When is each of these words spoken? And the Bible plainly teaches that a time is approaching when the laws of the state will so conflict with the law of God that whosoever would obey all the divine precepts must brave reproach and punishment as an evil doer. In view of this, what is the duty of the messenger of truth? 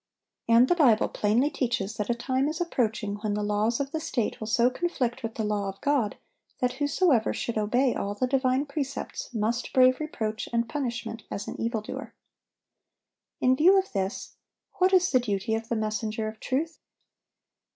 And 0.47 0.67
the 0.67 0.73
Bible 0.73 1.07
plainly 1.09 1.51
teaches 1.51 1.97
that 1.97 2.09
a 2.09 2.15
time 2.15 2.47
is 2.47 2.59
approaching 2.59 3.17
when 3.17 3.35
the 3.35 3.43
laws 3.43 3.79
of 3.79 3.91
the 3.91 3.99
state 3.99 4.39
will 4.39 4.47
so 4.47 4.71
conflict 4.71 5.21
with 5.21 5.35
the 5.35 5.43
law 5.43 5.69
of 5.69 5.79
God 5.79 6.17
that 6.59 6.73
whosoever 6.81 7.35
would 7.45 7.55
obey 7.59 7.93
all 7.93 8.15
the 8.15 8.25
divine 8.25 8.65
precepts 8.65 9.31
must 9.31 9.73
brave 9.73 9.99
reproach 9.99 10.49
and 10.51 10.67
punishment 10.67 11.21
as 11.29 11.47
an 11.47 11.55
evil 11.61 11.81
doer. 11.81 12.15
In 13.41 13.55
view 13.55 13.77
of 13.77 13.91
this, 13.93 14.37
what 14.79 14.91
is 14.91 15.11
the 15.11 15.19
duty 15.19 15.53
of 15.53 15.69
the 15.69 15.75
messenger 15.75 16.27
of 16.27 16.39
truth? 16.39 16.79